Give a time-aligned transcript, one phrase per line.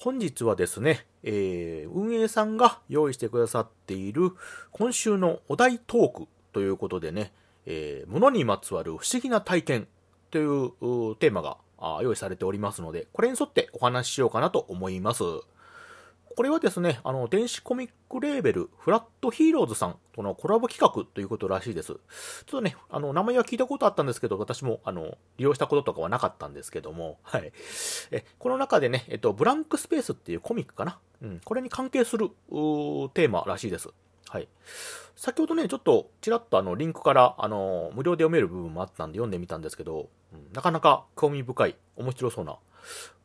[0.00, 4.30] 本日はですね、えー、運営さんが用意してくださっている
[4.70, 7.32] 今週のお題トークということでね、
[7.66, 9.88] えー、物にまつわる不思議な体験
[10.30, 10.70] という
[11.16, 11.56] テーマが
[12.00, 15.24] 用意されておりますので、これに沿ってお話ししようかなと思います。
[16.38, 21.94] これはですね、あの、電子コミックレーベル、フラットヒーローズさんとのコラボ企画ということらしいです。
[21.94, 21.98] ちょっ
[22.46, 27.52] とね、あの、名前は聞いたことあったんですけど、私も、あの、利用したこととかはなかったんですけども、はい。
[28.12, 31.00] え、この中でね、えっと、ブランクスペースっていうコミックかな？
[31.22, 33.88] うん、これに関係する、テーマらしいです。
[34.28, 34.46] はい。
[35.16, 42.58] 先ほどね、ちょっと、ちらっとあの、リンクから、あの、無料で読める部分もあったんで読んでみたんですけど、うん、なかなか興味深い、面白そうな、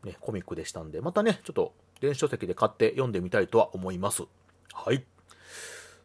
[0.04, 4.24] ね、コミックでしたんで、またね、ちょっと、電子書籍で買って読んでみたいとは思います。
[4.74, 5.06] はい。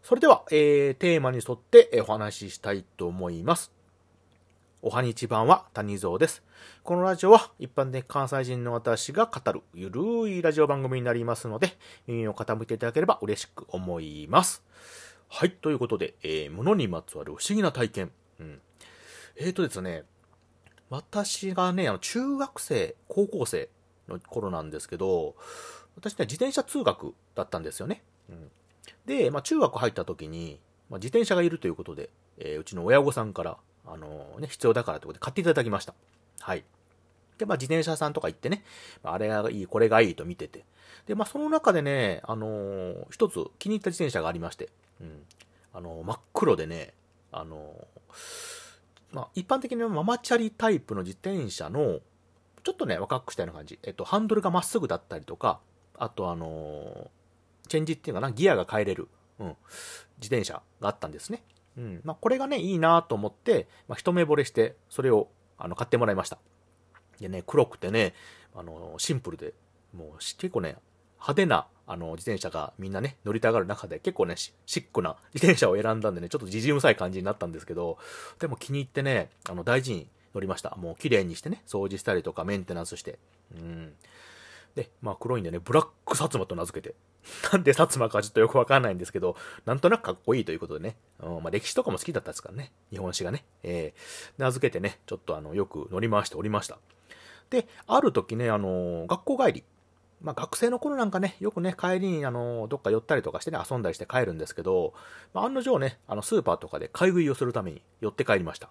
[0.03, 3.73] それでは、えー、テーマに沿ってお話ししたいと思います。
[4.81, 6.43] おはにちばんは谷蔵です。
[6.85, 11.77] このラジオは一般的関西人の私が語るゆるいラジオ番組になりますので、
[12.07, 14.63] 耳を傾けていただければ嬉しく思います。
[15.29, 18.13] はい、ということで、えー、物にまつわる不思議な体験。
[18.39, 18.61] うん。
[19.37, 20.05] えーとですね、
[20.91, 23.69] 私がね、あの、中学生、高校生
[24.09, 25.35] の頃なんですけど、
[25.97, 28.03] 私ね、自転車通学だったんですよね。
[28.31, 28.51] うん、
[29.07, 35.95] で、まあ、中学入った時に、まあ、自転車がいるということで、えー、うちの親御さんから、あのー、ね、必要だからということで買っていただきました。
[36.41, 36.65] はい。
[37.37, 38.65] で、まあ、自転車さんとか行ってね、
[39.03, 40.65] あれがいい、これがいいと見てて。
[41.07, 45.23] で、まあ、その中でね、あのー、一つ気に入った自転車がありまして、うん。
[45.73, 46.93] あの真っ黒でね、
[47.31, 47.87] あの
[49.13, 52.01] まあ、一般的にママチャリタイプの自転車の、
[52.63, 53.79] ちょっとね、若くしたような感じ。
[53.83, 55.61] えっと、ハンドルがまっすぐだったりとか、
[55.97, 57.11] あとあの
[57.67, 59.47] チェンジっていうかな、ギアが変えれる、うん、
[60.21, 61.43] 自転車があったんですね。
[61.77, 62.01] うん。
[62.05, 66.39] まあ、これがね、いいなと思って、まあ、一目惚れして、それを、あの、買ってもらいました。
[67.21, 68.15] でね、黒くてね、
[68.55, 69.55] あの、シンプルで、
[69.95, 70.77] もう、結構ね、
[71.19, 77.99] 派手な、あの、自転車がみんなね、乗りたがる中で、結構ね、シックな 自転車を選んだんでね、ちょっと自信うるさい感じになったんですけど、
[78.39, 80.77] でも気に入ってね、あの、大事に乗りました。
[80.77, 83.19] もう綺麗にしてね、掃除したりとかメンテナンスして。
[83.55, 83.95] うん。
[84.75, 86.95] で、まあ黒いんでね、ブラック薩摩と名付けて。
[87.53, 96.79] なんで薩摩かちょっとよくわかんないんですけど、なんとなくかっこいいということでね、うんまあ、歴史とかも好きだったですからね、日本史がね、えー、名付けてね、ちょっとあの、よく乗り回しておりました。
[97.51, 99.65] で、ある時ね、あの、学校帰り、
[100.21, 104.95] まあ、学生の頃なんかね、よくね、帰りに、あの、どっか寄ったりとかしてね、遊んだりして帰るんですけど、
[105.33, 108.69] まあ、案の定ね、あの、スーパーとかで買い食いをするために寄って帰りました。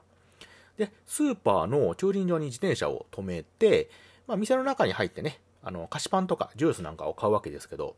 [0.78, 3.90] で、スーパーの駐輪場に自転車を止めて、
[4.28, 7.96] まあ、店の中に入ってね、あの、菓子パンとかジュースなんかを買うわけですけど、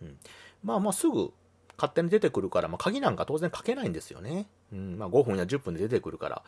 [0.00, 0.18] うん。
[0.62, 1.32] まあまあすぐ
[1.76, 4.46] 勝手に出てくるから、まあ鍵なんか当然かけないんですよね。
[4.72, 4.98] うん。
[4.98, 6.42] まあ5分や10分で出てくるから。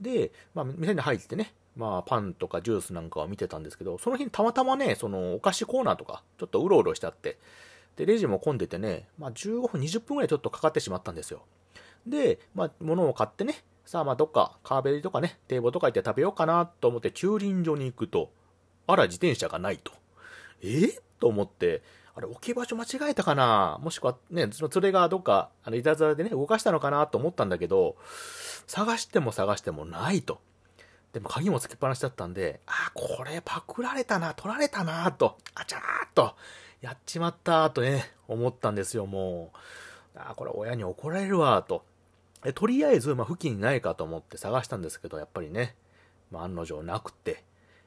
[0.00, 7.38] で、まあ店に入ってね、まあパンとかジュースなんかを見てたんですけど、その日にたまたまね、そのお菓子コーナーとか、ちょっとうろうろしちゃって、
[7.96, 11.44] で、レジも混んでてね、まあ15分、20分ぐらいちょっとかかってしまったんですよ。
[12.04, 18.30] で、まあ物を買ってね、さあまあどっかカーベリとかね、堤防とか行って食べようかなと思って駐輪場に行くと、
[18.88, 19.92] あら自転車がないと。
[20.60, 20.66] え？
[20.66, 21.82] ー、と思って、
[22.14, 23.78] あれ、置き場所間違えたかな？
[23.80, 27.96] もしくはね、その連れがどっか、あの、いたずらでね、動かしたのかなと思ったんだけど、
[28.66, 30.40] 探しても探してもないと。
[31.12, 36.34] でも鍵もつけっぱなしだったんで、あ、これパクられたな、取られたな、と、あちゃーっと、
[36.80, 40.18] やっちまった、とね、思ったんですよ、もう。
[40.18, 41.84] あ、これ親に怒られるわ、と。
[42.44, 45.74] えとりあえず、まあ、付近にないかと思って探したんですけど、やっぱりね、
[46.30, 47.42] まあ、案の定なくて、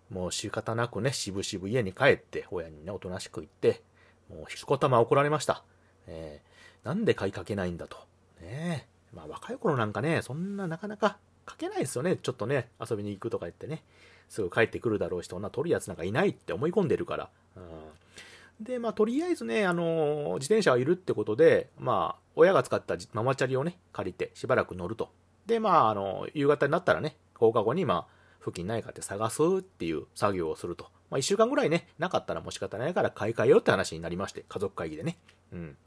[0.09, 3.81] もう仕方なくね、しぶしぶ家に帰って、親にね、おとなしく言って、
[4.29, 5.63] もうひこたま怒られました。
[6.07, 7.97] えー、なんで買いかけないんだと。
[8.41, 11.17] ねえまあ若い頃なんかね、そんななかなか
[11.61, 12.17] けないですよね。
[12.17, 13.83] ちょっとね、遊びに行くとか言ってね、
[14.27, 17.29] すぐ帰ってくるだろうし、そんな取るやつなんかいないって思い込んでるから。
[17.55, 25.11] うん、で、まあとりあえずね、あのー、自転車はいるってことで、まあ、親が使ったママチャリをね、借りてしばらく乗ると。
[25.45, 30.85] で、まあ、あの、夕方になったらね、放課後にまあ、付近ないかって探すっていう作業をすると。
[31.09, 35.17] まあ、一週間ぐらいね、なかったらもう仕方ないから買い替えようって話になりまして、家族会議でね。
[35.51, 35.77] うん。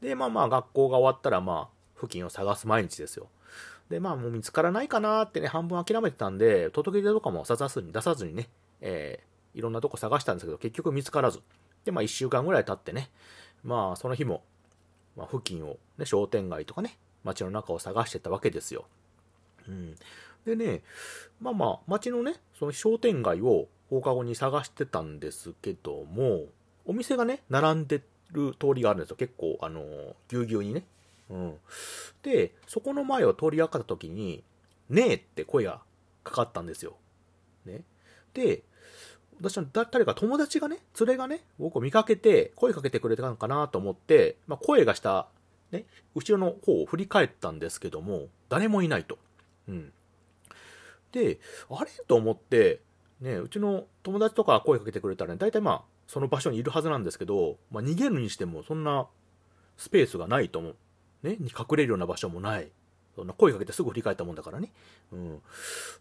[0.00, 3.28] で、まあまあ、学校が終わったら、まあ、付近を探す毎日ですよ。
[3.88, 8.48] で、まあ、もう見つからないかなってね、半分諦めてたんで、届け出とかも出さずに、出さずにね、
[8.80, 11.40] えー、いろんなとこ探したんですけど、結局見つからず。
[11.84, 13.10] で、まあ、一週間ぐらい経ってね、
[13.62, 14.42] まあ、その日も、
[15.16, 18.86] まあ、付近を、ね、商店街とかね、街の中を探してたわけですよ。
[19.68, 19.94] うん。
[20.44, 20.82] でね、
[21.40, 26.46] まあまあ、街のね、その商店街を放課後に探してたんですけども、
[26.84, 28.02] お店がね、並んで
[28.32, 29.16] る通りがあるんですよ。
[29.16, 29.82] 結構、あの、
[30.28, 30.84] ぎゅうぎゅうにね。
[31.30, 31.54] うん。
[32.22, 34.44] で、そこの前を通りがかった時に、
[34.88, 35.82] ねえって声が
[36.22, 36.96] かかったんですよ。
[37.64, 37.82] ね。
[38.34, 38.62] で、
[39.40, 45.28] 私の誰か友達がね、連れがね、僕を見かけて、声かけてくれたのかなと思って、まあ、声がした、
[45.72, 49.18] ね、後ろの方を振り返ったんですけども、誰もいないと。
[49.68, 49.92] うん。
[51.10, 51.90] で、あれ？
[52.06, 52.80] と思って、
[53.20, 59.08] ね、うちの友達とか声かけてくれたらね、大体まあ、その場所にいるはずなんですけど、まあ、逃げるにしてもそんな
[59.76, 60.74] スペースがないと思。
[61.24, 62.70] ね、に隠れるような場所もない。
[63.16, 64.72] そんな声かけてすぐ振り返ったもんだからね。
[65.12, 65.28] うん。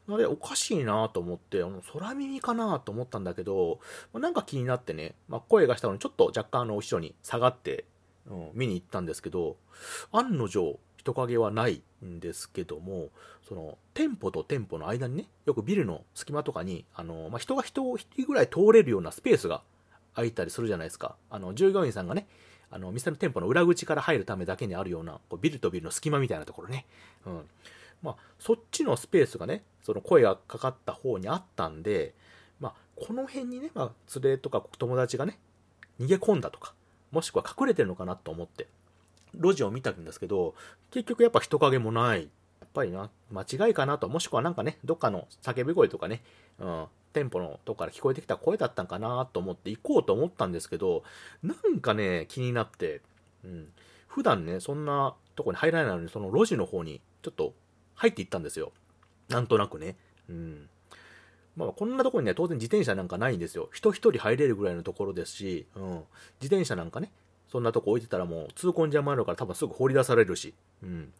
[0.07, 3.79] なので、おかしいなと思って、あの空耳かなと思ったんだけど、
[4.13, 7.85] まあ、なんか気になってね、まあ、声がしたのにちょっと若干あの後ろに下がって、
[8.29, 9.57] うん、見に行ったんですけど、
[10.11, 13.09] 案の定、人影はないんですけども、
[13.47, 19.61] その、店舗と店舗の間にね、よくビルの隙間とかに、あの、まあ、人が人を一人ぐらい通れるようなスペースが
[20.15, 21.15] 空いたりするじゃないですか。
[21.29, 22.27] あの、従業員さんがね、
[22.73, 26.87] あの、店の店舗の裏口から入るためだけにあるような、こうビルとビルの隙間みたいなところね。
[27.27, 27.47] うん。
[28.01, 32.15] まあ、そっちのスペースがね、その声がかかった方にあったんで、
[32.59, 35.37] まあ、この辺にね、まあ、連れとか友達がね、
[36.01, 36.73] 逃げ込んだとか、
[37.11, 38.67] もしくは隠れてるのかなと思って、
[39.35, 40.55] 路地を見たんですけど、
[40.89, 42.23] 結局やっぱ人影もない。
[42.23, 46.23] やっぱりな、間違いかなと、もしくはなんかね、どっかの叫び声とかね、
[46.57, 51.03] うん、店舗のとこから聞こえてきた声だったんかなと思って行こうと思ったんですけど、
[51.43, 53.01] なんかね、気になって、
[53.45, 53.67] うん、
[54.07, 57.53] 普段ね、そんなとこに入らないのに、その路地の方にちょっと
[57.95, 58.71] 入っていったんですよ。
[59.29, 59.95] なんとなくね。
[60.29, 60.69] うん。
[61.55, 63.69] まあ、こんなとこにね、当然自転車なんかないんですよ。
[63.71, 65.83] 人一人入れるぐらいのところですし、うん。
[66.41, 67.11] 自転車なんかね、
[67.47, 70.55] そんなとこ置いてたらもう通行邪魔あるから多分すぐ放り出されるし。
[70.81, 71.13] うん。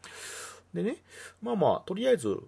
[0.74, 0.98] でね、
[1.42, 2.40] まあまあ、とりあえず、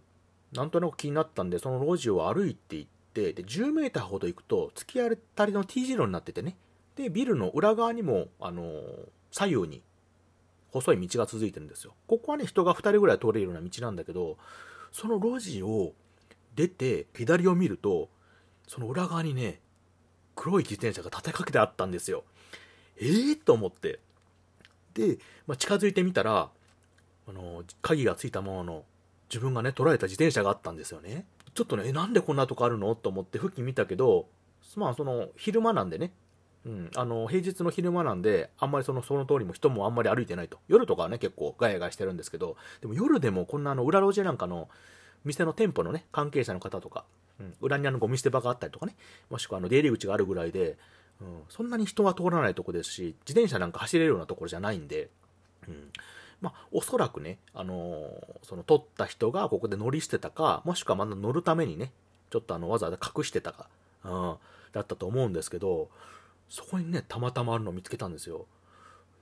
[0.51, 6.57] なんとなく気になったんで、その路地を歩いていって、で、10メーターほど行くと、突き当たりの T 字路になっててね、
[6.97, 8.77] で、ビルの裏側にも、あのー、
[9.31, 9.81] 左右に
[10.71, 11.93] 細い道が続いてるんですよ。
[12.07, 14.37] ここはね、人が2人ぐらい通れるような道なんだけど、
[14.91, 15.93] その路地を
[16.55, 18.09] 出て、左を見ると、
[18.67, 19.61] その裏側にね、
[20.35, 22.23] 黒い自転車が立てかけてあったんですよ。
[22.97, 23.99] ええー、と思って。
[24.93, 25.17] で、
[25.47, 26.49] まあ、近づいてみたら、
[27.27, 28.83] あの、鍵がついたままの
[29.29, 31.25] 自分がね、捉えた自転車があったんですよね。
[31.55, 32.93] ちょっとね、なんでこんなとこあるの？
[32.95, 34.27] と思って付近見たけど、
[34.75, 36.11] まあその、昼間なんでね、
[36.65, 40.59] うん、あの、平日の昼間なんで、あんまりその、その通りも人もあんまり歩いてないと。
[40.67, 44.67] 夜とかはね、結構ガヤガヤしてるんですけど、でも夜でもこんなあの、裏路地なんかの、
[45.23, 47.05] 店の店舗のね、関係者の方とか、
[47.39, 48.95] うん、裏にあの、ゴミ捨て場があったりとかね、
[49.29, 50.77] もしくはあの、出入り口があるぐらいで、
[51.21, 55.09] うん、そんなに人は通らないとこですし、自転車なんか走れるようなところじゃないんで、
[55.67, 55.91] うん、
[56.45, 58.09] まあ、おそらくね、あのー、
[58.43, 61.91] その取った人がここで乗り捨てたか、もしくはまだ乗るためにね、
[62.29, 63.67] ちょっとあの、わざわざ隠してたか、
[64.03, 64.35] うん、
[64.71, 65.89] だったと思うんですけど、
[66.47, 68.45] そこにね、たまたまあるのを見つけたんですよ。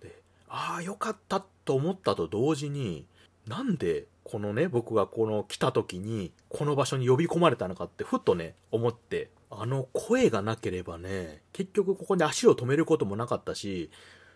[0.01, 3.05] で、ああ、よかったと思ったと同時に、
[3.47, 13.91] なんでこのね、僕がこの来た時に、この場所に呼び込まれたのかって、ふっとね、思って、あの声がなければね、結局ここで足を止めることもなかったし、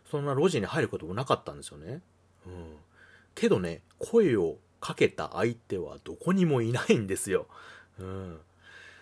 [0.10, 2.02] そんな路地に入ることもなかったんですよね。
[2.48, 2.78] うん。
[3.36, 7.48] けどね、声をかけた相手はどこにもいないんですよ。
[8.00, 8.40] うん。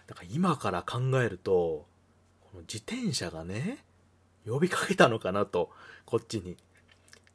[0.08, 1.86] だから今から考えると、
[2.42, 3.84] この自転車がね、
[4.46, 5.72] 呼びかけたのかなと、
[6.06, 6.58] こっちに。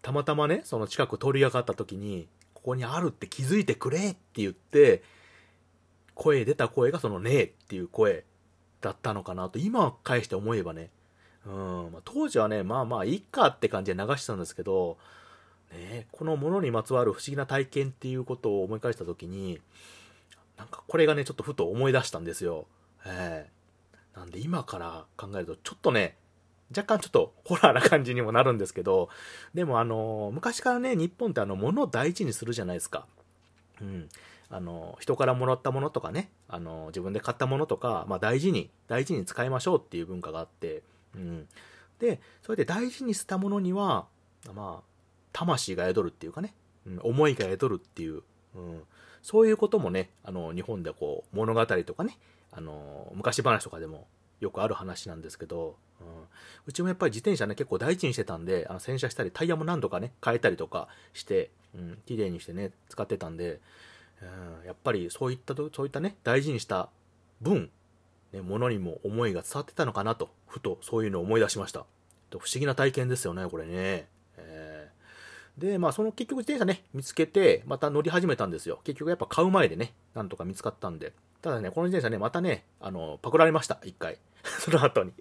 [0.02, 5.02] たまたまね、その近く通りがかった時に、ここにあるって気づいてくれって言って、
[6.14, 8.24] 声出た声がそのねえっていう声
[8.80, 10.90] だったのかなと、今返して思えばね。
[11.46, 14.98] うん、まあ、当時はね、まあまあいいかって感じで流してたんですけど、
[15.72, 19.60] ね、このものにまつわる不思議な体験っていうことを思い返した時に、
[20.56, 22.66] なんかこれがね、ちょっとふと思い出したんですよ。
[23.06, 26.16] えー、なんで今から考えると、ちょっとね、
[26.76, 29.08] 若干ちょっとホラーな感じにもなるんですけど、
[29.54, 33.06] でもあの、昔からね、日本ってあの、物を大事にするじゃないですか。
[33.80, 34.08] うん。
[34.50, 40.82] あの、人からもらったものとかね、あの、自分で買ったものとか、まあ大事に、大事に使いましょうっていう文化があって、
[41.14, 41.48] うん。
[41.98, 44.06] で、それで大事にしたものには、
[44.54, 44.89] まあ、
[45.32, 46.54] 魂が宿るっていうかね、
[46.86, 48.22] うん、思いが宿るっていう、
[48.54, 48.82] うん、
[49.22, 52.18] そういうこともね、あの、日本でこう、物語とかね、
[52.52, 54.06] あの、昔話とかでも
[54.40, 56.06] よくある話なんですけど、うん、
[56.66, 63.60] うちもやっぱり自転車ね、結構大事にしてたんで、あの洗車したり、タイヤも何度かね、変えたりとかして、うん、綺麗にしてね、使ってたんで、
[64.22, 66.88] うん、やっぱりそういったそういったね、大事にした
[67.40, 67.70] 分、
[68.32, 71.84] ね、物にも思いが伝わってたのかなと、ふとそういうのを思い出しました。
[72.30, 74.08] 不思議な体験ですよね、これね。
[75.60, 78.80] で、まあ、その結局自転車ね、見つけて、また乗り始めたんですよ。
[78.82, 81.12] 結局やっぱ買う前でね、なんとか見つかったんで。
[81.42, 84.18] ただね、この自転車ね、またね、あの、パクられました、一回。
[84.42, 85.12] その後に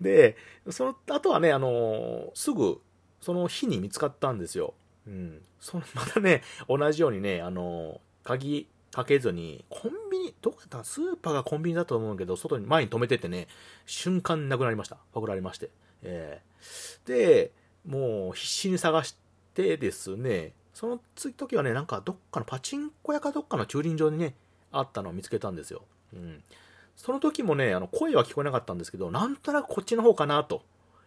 [0.00, 0.36] で、
[0.70, 2.80] その後はね、あのすぐ、
[3.20, 4.74] その日に見つかったんですよ。
[5.06, 5.42] うん。
[5.60, 13.48] その、またね、同じようにね、あの鍵かけずに、コンビニ、どこだったスーパーがコンビニだと思うけど、外に前に止めててね、
[13.86, 14.98] 瞬間なくなりました。
[15.12, 15.70] パクられまして。
[16.02, 17.52] えー、で、
[17.86, 19.23] もう必死に探して
[19.54, 21.00] てですね、その
[21.36, 24.34] 時はね、なんかどっかのパチンコ屋かどっかの駐輪場にね、
[24.72, 25.82] あったのを見つけたんですよ。
[26.12, 26.42] うん。
[26.96, 30.62] その時もね、あの声は聞こえなかったんですけど、なんとなくこっちの方かなと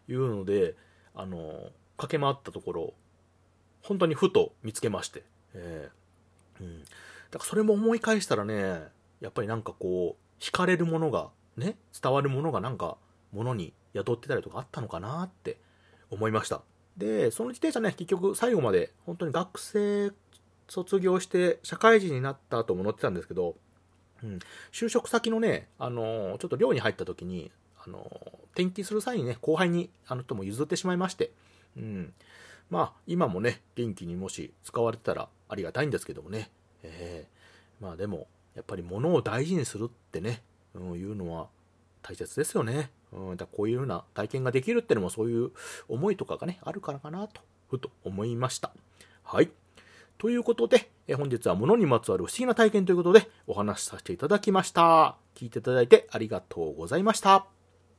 [0.08, 0.76] いうので、
[1.14, 2.94] あの、駆け回ったところ、
[3.82, 5.24] 本当にふと見つけまして。
[5.54, 6.84] えー、うん。
[6.84, 6.88] だ
[7.32, 8.84] からそれも思い返したらね、
[9.20, 12.98] やっぱりなんかこう、惹かれるものが、ね、伝わるものがなんか、
[13.34, 15.58] ものに宿ってたりとかあったのかなって
[16.10, 16.62] 思いました。
[16.98, 20.12] で、その自転車ね、結局最後まで本当に学生
[20.68, 23.56] 卒業して社会人になった後も乗ってたんですけど、
[24.24, 24.40] うん、
[24.72, 27.52] 就職先のね、あの、ちょっと寮に入った時に、
[27.86, 28.00] あの、
[28.54, 31.32] 転勤する際にね、後輩にあの人も譲ってしまいまして、
[31.78, 32.14] うん、
[32.70, 36.50] まあ、今もね、元気にもし使われてたらありがたいんですけどもね、
[36.84, 40.42] えー、まあでも、やっぱり物を大事にするってね、
[40.74, 41.48] うん、いうのは
[42.02, 42.90] 大切ですよね。
[43.14, 45.52] うん、だこういうふうな体験ができるっていうのもそういう
[45.88, 48.72] 思いとかがね、あるからかなと、ふと思いました。
[49.24, 49.50] はい。
[50.18, 55.16] ということで、え本日は物にまつわる不思議な体験ということでお話しさせていただきました。
[55.36, 57.57] 聞いていただいてありがとうございました。